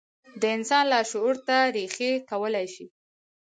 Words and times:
د 0.41 0.43
انسان 0.57 0.85
لاشعور 0.91 1.35
ته 1.47 1.57
رېښې 1.75 2.11
کولای 2.29 2.67
شي. 2.73 2.85